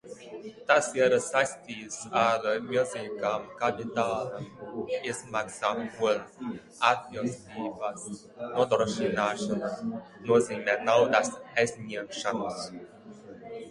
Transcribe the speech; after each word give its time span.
Tas 0.69 0.87
ir 0.99 1.13
saistīs 1.25 1.97
ar 2.21 2.47
milzīgām 2.69 3.43
kapitāla 3.59 4.39
izmaksām, 5.11 5.83
un 6.07 6.55
atbilstības 6.93 8.09
nodrošināšana 8.57 9.71
nozīmē 10.33 10.79
naudas 10.91 11.31
aizņemšanos. 11.65 12.61